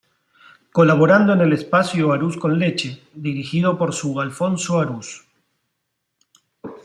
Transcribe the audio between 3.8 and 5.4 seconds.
su Alfonso Arús.